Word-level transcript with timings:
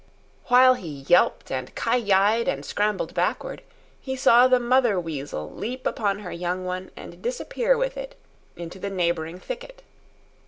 While 0.45 0.73
he 0.73 1.01
yelped 1.07 1.51
and 1.51 1.75
ki 1.75 1.95
yi'd 1.95 2.47
and 2.47 2.65
scrambled 2.65 3.13
backward, 3.13 3.61
he 3.99 4.15
saw 4.15 4.47
the 4.47 4.59
mother 4.59 4.99
weasel 4.99 5.51
leap 5.51 5.85
upon 5.85 6.21
her 6.21 6.31
young 6.31 6.65
one 6.65 6.89
and 6.97 7.21
disappear 7.21 7.77
with 7.77 7.97
it 7.97 8.15
into 8.55 8.79
the 8.79 8.89
neighbouring 8.89 9.37
thicket. 9.39 9.83